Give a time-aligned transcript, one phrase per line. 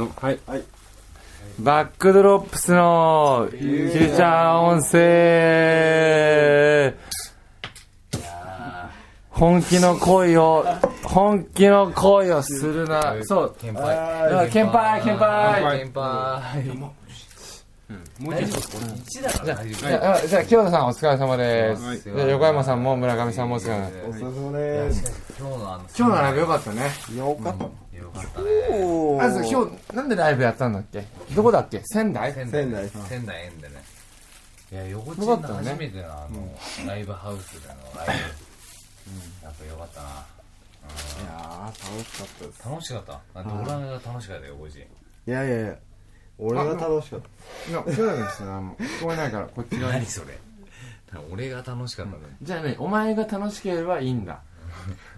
[0.00, 0.10] の？
[0.16, 0.38] はい
[1.58, 6.94] バックドロップスのフューチャー音声
[9.30, 10.66] 本気の恋を、
[11.02, 13.16] 本気の恋をするな。
[13.22, 13.56] そう。
[13.58, 13.86] 先輩。
[13.86, 13.94] だ
[14.28, 15.80] から剣杯、剣杯。
[15.80, 16.62] 先輩。
[18.20, 21.82] もうちょっと1だから大丈じゃあ、じゃあ清田さんお疲れ様です。
[21.82, 23.98] はいじゃあ横山さんも村上さんもお疲れ様です。
[24.06, 25.10] お疲れ様です。
[25.40, 25.48] 夫。
[25.48, 26.90] 今日のあの、今日のライブ良かったね。
[27.16, 27.64] よかった。
[28.14, 29.44] よかったね。
[29.44, 31.04] ず今日、なんでライブやったんだっけ？
[31.34, 31.82] どこだっけ？
[31.84, 32.32] 仙台？
[32.32, 33.74] 仙仙台仙台園でね。
[34.72, 38.16] いや、横地の初めてのあの、ライブハウスでのライ
[39.42, 39.44] ブ。
[39.44, 40.08] やっぱよかったな。
[40.08, 40.12] い
[41.26, 42.68] やー、楽しかったです。
[42.68, 43.20] 楽しかった。
[43.34, 44.78] あドラムが楽しかったよ、横地。
[44.78, 44.82] い
[45.26, 45.76] やいやいや、
[46.38, 47.70] 俺が楽しかった。
[47.70, 50.06] いや、清田君してな、もう聞こえないから、こっち側に何。
[50.06, 50.38] それ。
[51.30, 52.24] 俺が楽しかったのに。
[52.40, 54.40] じゃあね、お前が楽しければいいんだ。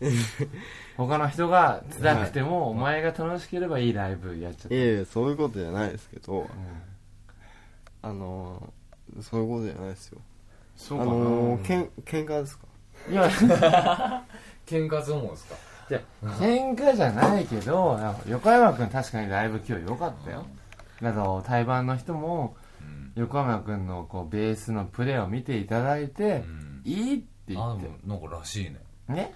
[0.96, 4.74] 他の人が辛くても、お前が楽しければいいライブやっちゃった。
[4.74, 6.48] いやいや、そういうことじゃないですけど、
[8.02, 10.18] あのー、そういうことじゃないですよ。
[10.20, 10.22] あ
[10.76, 11.10] そうかな。
[11.12, 12.66] のー、けん、喧嘩ですか？
[13.10, 13.28] いや、
[14.66, 15.56] 喧嘩相撲ですか？
[15.88, 20.44] じゃあ喧嘩じゃないけど、横山くん確かにライブ今日良かったよ。
[21.00, 23.12] だと、対バンの人も、うん。
[23.14, 26.82] 横山くんのこうベースのプレーを見ていただいてう、ん。
[26.84, 28.78] いいって言あ、ってでも、なんからしいね。
[29.08, 29.34] ね。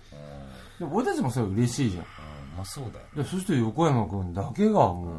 [0.81, 0.87] うん。
[0.87, 2.05] でも俺たちもそれ嬉しいじゃん。
[2.05, 2.09] うん。
[2.57, 3.07] まあそうだよ。
[3.17, 5.17] でそして横山くんだけがも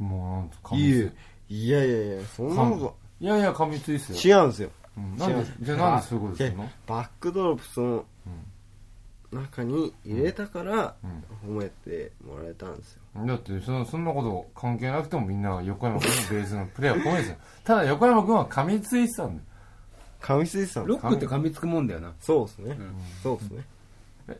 [0.00, 1.12] う、もうなんと噛みついえ。
[1.48, 4.18] いやいやいや、そんなこいやいや、噛みついっすよ。
[4.18, 4.70] と、違うんですよ。
[4.96, 5.16] うん。
[5.16, 6.70] なんでじゃあなんでそういうことするの？
[6.86, 8.04] バックドロップスの
[9.32, 10.94] 中に入れたから、
[11.44, 13.00] 褒めてもらえたんですよ。
[13.26, 17.36] だってそのそんなこと関係なくてもみんなが横山君のベースのプレーを褒めてたよ。
[17.64, 19.40] ただ横山君は噛みついてたん
[20.24, 22.14] 噛みついてたんですロックって噛みつくもんだよな。
[22.18, 22.74] そうですね。
[22.74, 22.94] ん。
[23.22, 23.64] そうですね。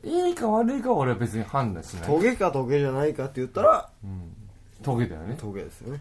[0.02, 2.06] いいか悪いかは俺は別に判断しない。
[2.06, 3.90] トゲかトゲじゃないかって言ったら、
[4.82, 5.36] トゲだよね。
[5.38, 6.00] トゲですよね。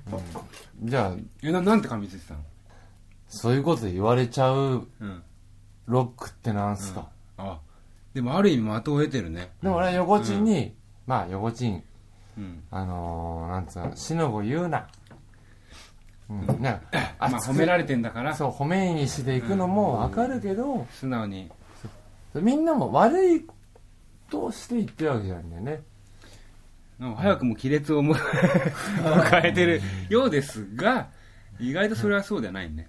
[0.84, 2.40] じゃあえななんて噛みついてたの？
[3.28, 5.24] そういうこと言われちゃううん。
[5.86, 7.60] ロックってなんすか、あ
[8.14, 9.52] でもある意味的を得てるね。
[9.62, 10.74] でも俺は横地に、
[11.06, 11.84] まあ横地に
[12.38, 12.64] うん。
[12.72, 14.88] あのー、なんつうの死の子言うな
[16.30, 16.82] うん、なんか
[17.20, 18.36] まあ褒められてんだから。
[18.36, 21.50] そう褒めにしていくのもわかるけど、素直に。
[22.36, 23.46] みんなも悪い
[24.30, 25.82] として言ってるわけじゃないんだよね。
[27.18, 28.74] 早くも亀裂を迎え
[29.04, 31.10] 迎えてるようですが
[31.60, 32.88] 意外とそれはそうではないね。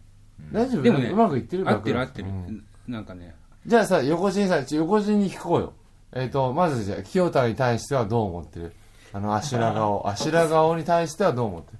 [0.52, 0.82] 大丈夫？
[0.82, 2.28] でもねうまくいってる合ってる合ってる。
[2.28, 2.64] うん。
[2.86, 3.34] なんかね。
[3.66, 5.72] じゃあさ、横地にさ、ちょ横地に聞こうよ。
[6.12, 8.72] えっ、と、まずじゃあ、清田に対してはどう思ってる？
[9.12, 10.06] あの、アシュラ顔。
[10.06, 11.78] アシュラ顔に対してはどう思ってる？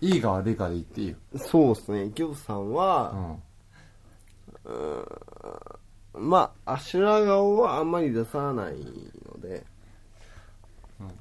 [0.00, 1.16] いいか悪いかで言っていいよ。
[1.36, 2.10] そうですね。
[2.14, 3.36] ギョさんうは、
[4.64, 6.28] ん。
[6.28, 9.64] まあ、アシュラ顔はあんまり出さないので、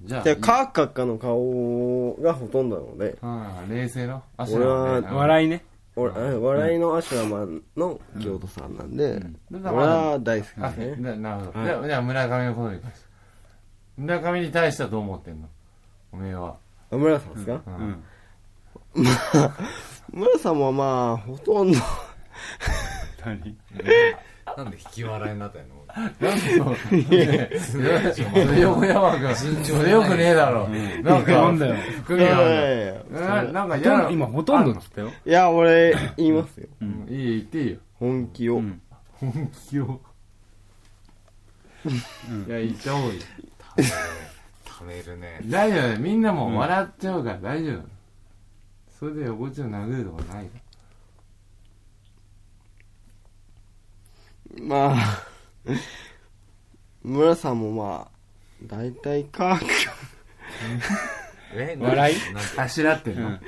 [0.04, 5.64] じゃあ、で、カーカッカの顔がほとんどなので、うん、冷静のアシュラ俺はね笑いね
[5.96, 11.16] 俺笑いのアシュラマンの京都さんなんで、うん俺は大好きあ、ですね。
[11.16, 11.60] ななるほど。
[11.60, 13.08] はいじゃあ、じゃあ村上のことに関して。
[13.98, 15.48] 村上に対してはどう思ってんの？
[16.12, 16.58] おめえは。
[16.92, 17.62] あ村さんですか、う。
[17.68, 17.74] う
[18.96, 19.06] んん
[20.12, 21.80] 村さんもまあ、ほとんど、
[23.25, 23.58] 何？
[24.56, 25.66] なんで引き笑いになったの？
[26.20, 26.40] なん
[27.09, 27.78] でそう。
[28.44, 29.36] それ横山君。
[29.66, 30.68] それよくねえだろ。
[31.03, 31.75] なんか、なんだよ
[33.12, 36.68] ななんかほ嫌な今ほとんどっつったよいや、俺、言いますよ。
[36.81, 38.58] うんいい言っていいよ本気を。
[38.58, 38.81] うん
[39.19, 40.00] 本気を
[41.86, 41.90] い
[42.50, 43.14] や言っちゃおうよ
[44.66, 45.40] ためるね。
[45.46, 47.97] 大丈夫みんなもう笑っちゃうから大丈夫
[49.00, 50.59] それで横地を殴るとかないか
[54.62, 55.24] まあ、
[57.03, 58.12] 村さんもまあ、
[58.63, 59.66] 大体カー
[61.53, 61.78] え？
[61.80, 62.16] 笑い？
[62.57, 63.28] あしらってんの？
[63.28, 63.40] うん。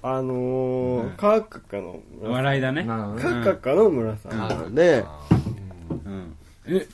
[0.00, 2.84] あのー、カーカの笑いだね。
[2.84, 4.38] カーカッカの村さん。
[4.38, 4.74] なん。
[4.74, 5.04] で、
[5.90, 6.36] うん。
[6.66, 6.86] え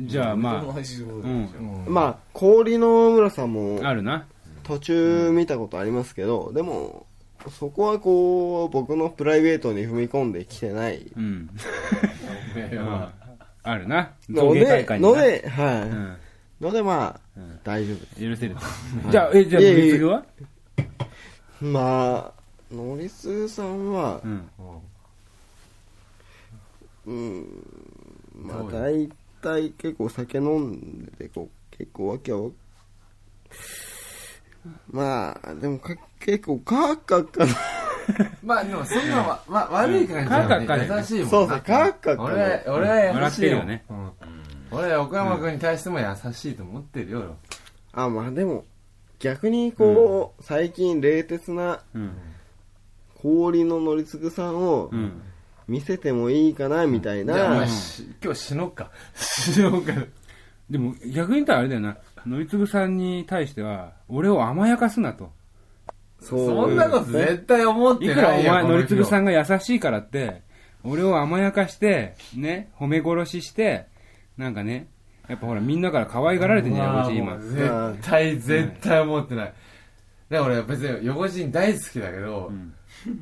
[0.00, 1.84] じゃあまあうん。
[1.88, 4.26] まあ、氷の村さんもあるな
[4.62, 7.06] 途中見たことありますけど、でも、
[7.58, 11.10] そこはこう、僕のプライベートに踏み込んできてない。
[11.16, 11.50] うん。
[12.54, 13.12] おめえは
[13.62, 15.82] あるな造ので、ので、はい。
[15.82, 16.16] うん。
[16.60, 17.60] ので、まあ、うん。
[17.64, 17.96] 大丈夫。
[17.96, 18.20] です。
[18.20, 18.56] 許せる
[19.10, 20.24] じゃあえじゃあいやいやブリスグは？
[21.60, 22.32] ま
[22.70, 24.50] あ、ノリスさんはう、ん。
[27.06, 27.46] うん、
[28.34, 29.10] まあ大
[29.40, 32.50] 体結構酒飲んでて、こう、結構わけは、
[34.90, 37.52] まあ、でもか結構カーカッカの、
[38.42, 41.30] まあでもそんなわ、わ悪い感じカーカッカで優しいもんな。
[41.30, 43.12] そうそうカーカッカの俺俺は優しいよ。
[43.14, 43.84] 笑ってるよね。
[43.88, 44.10] うん。
[44.72, 47.36] 俺は横山君に対しても優しいと思ってるよ。
[47.92, 48.64] あ、まあでも、
[49.18, 52.12] 逆にこう、最近冷徹なうん。
[53.22, 55.22] 氷の乗り継ぐさんをうん。
[55.68, 58.90] 見せてもいいかなみたいじゃあおな、前し今日死のうか。
[59.14, 59.92] 死のうか
[60.70, 61.96] でも逆に言ったらあれだよな。
[62.26, 65.30] 乗次さんに対しては俺を甘やかすなと。
[66.20, 66.46] そう。
[66.46, 70.42] そんなこと絶対思っていくらないよお前乗次さんんが優しいからって
[70.84, 73.86] 俺を甘やかしてね褒め殺しして
[74.36, 74.86] なんかね
[75.28, 77.38] やっぱほらみんなから可愛がられてんじゃん横地今。
[77.38, 79.52] 絶対絶対思ってない。
[80.28, 82.72] だから俺別に横人大好きだけど、ん。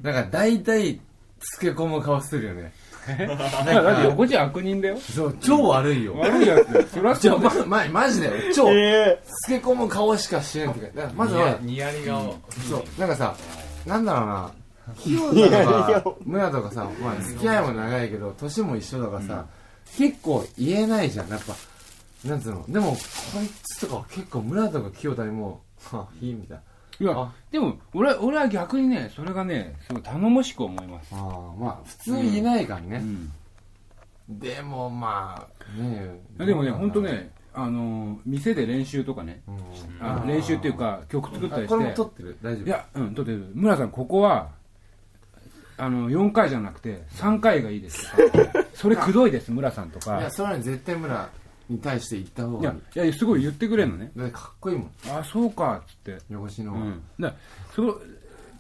[0.03, 1.01] なんか大体
[1.41, 2.73] つけ込む顔するよね
[3.17, 4.99] だって横地悪人だよ。
[4.99, 6.15] そう超悪いよ。
[6.19, 6.89] 悪いやつ。
[6.95, 7.43] そりゃじゃそう。
[7.43, 8.53] だよま、ま、マジだよ。
[8.55, 8.69] 超。
[8.71, 12.37] えつけ込む顔しかしないってかだからまずはニヤリ顔。
[12.69, 13.01] そう。
[13.01, 13.35] なんかさ
[13.87, 14.53] なんだろうな。
[14.99, 19.45] 清いやい田とやか 村とかさ、まあ、付き合いも長いけど年も一緒だからさ、
[19.97, 21.29] 結構言えないじゃん。
[21.29, 21.55] やっぱ
[22.29, 22.65] なんつうの。
[22.69, 22.97] でもこ
[23.43, 25.61] いつとかは結構村とか清田にも
[25.91, 26.63] はぁいいみたいな
[27.01, 27.33] いやあ。
[27.51, 33.03] でも俺俺は逆にねそれがねすごい頼もしく思います、ああまあ普通言えないからね、
[34.29, 34.39] うん。
[34.39, 35.47] でもま
[35.79, 36.19] あね。
[36.41, 40.07] えでもね本当ねあのー店で練習とかねうん。
[40.07, 42.37] あ練習っていうか曲作ったりあこれも撮しってる？
[42.43, 42.65] 大丈夫？
[42.65, 43.51] ていやうん撮ってる。
[43.55, 44.49] 村さんここは
[45.81, 48.05] あの4回じゃなくて3回がいいです
[48.75, 51.29] それくどいです村さんといかやそれはね絶対村
[51.69, 54.11] に対して言った方がいいいやすごい言ってくれるのね。
[54.33, 54.91] かっこいいもん。
[55.11, 56.19] あそうかっつって。
[56.31, 57.03] 横しの、うん。
[57.21, 57.35] だ
[57.75, 58.03] そう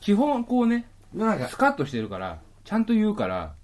[0.00, 3.54] 基本こうねなんかスカッとしてるからちゃんと言うから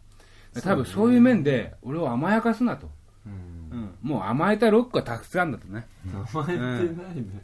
[0.62, 2.88] 多分そういう面で俺を甘やかすなと、
[3.26, 3.55] うん。
[3.75, 5.87] うん、もう甘えたロックがたくさんだとね。
[6.05, 7.43] 名前ってないね、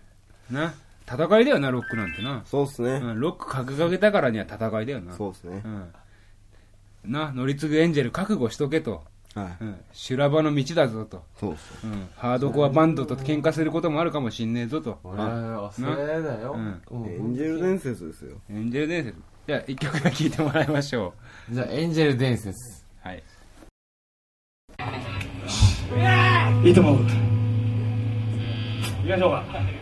[0.50, 0.74] な
[1.06, 2.92] 戦いだよなロックなんてな、そうっすね。
[2.92, 5.12] うん、ロック掲げたからには戦いだよな。
[5.14, 5.60] そうっすね。
[5.64, 5.92] うん、
[7.04, 9.02] な乗り継ぐエンジェル覚悟しとけと、
[9.34, 9.64] はい。
[9.64, 11.86] うん、修羅場の道だぞと、そうっす。
[11.86, 14.98] うん、ハードコアバンドと喧嘩することもあるかもしんねえぞと。
[15.04, 16.82] 俺はそれだよ、うん。
[16.90, 17.12] うん。
[17.12, 18.36] エンジェル伝説ですよ。
[18.50, 19.16] エンジェル伝説。
[19.46, 21.14] じゃあ一曲目聴いてもらいましょ
[21.50, 22.84] じゃあエンジェル伝説。
[23.04, 23.22] うはい。
[26.64, 26.96] いいと思う。
[26.96, 27.04] 行
[29.04, 29.79] きましょうか。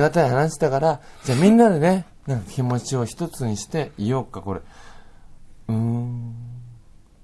[0.00, 4.60] りがたい話だから、じゃあみんなでね、なんか気持ちを一つにしていようか、これ。
[5.68, 6.34] うーん。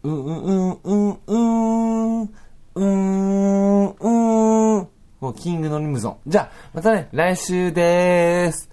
[0.03, 1.39] うーん、うん、うん、う
[2.19, 2.23] ん。
[2.23, 4.89] うーん、うーん。
[5.21, 6.17] もうキングのリムゾン。
[6.27, 8.71] じゃあ、またね、来週でーす。